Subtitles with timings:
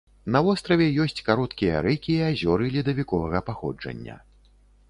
[0.35, 4.21] На востраве ёсць кароткія рэкі і азёры ледавіковага паходжання.